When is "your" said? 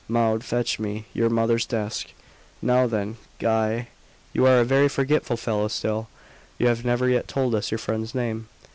1.13-1.29, 7.69-7.77